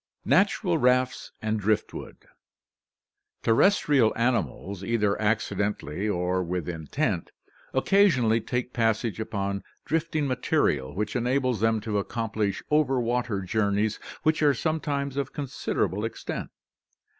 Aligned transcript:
Natural 0.25 0.79
Rafts 0.79 1.31
and 1.43 1.59
Driftwood.— 1.59 2.25
Terrestrial 3.43 4.11
animals, 4.15 4.83
either 4.83 5.21
accidentally 5.21 6.09
or 6.09 6.41
with 6.43 6.67
intent, 6.67 7.29
occasionally 7.71 8.41
take 8.41 8.73
passage 8.73 9.19
upon 9.19 9.63
drift 9.85 10.15
ing 10.15 10.25
material 10.27 10.95
which 10.95 11.15
enables 11.15 11.59
them 11.59 11.79
to 11.81 11.99
accomplish 11.99 12.63
over 12.71 12.99
water 12.99 13.41
journeys 13.41 13.99
which 14.23 14.41
are 14.41 14.55
sometimes 14.55 15.17
of 15.17 15.33
considerable 15.33 16.03
extent. 16.03 16.49